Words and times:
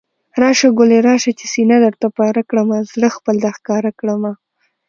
راشه 0.41 0.69
ګلي 0.77 0.99
راشه، 1.07 1.31
چې 1.39 1.45
سينه 1.53 1.77
درته 1.85 2.07
پاره 2.17 2.41
کړمه، 2.49 2.77
زړه 2.91 3.09
خپل 3.17 3.35
درښکاره 3.45 3.91
کړمه 3.99 4.31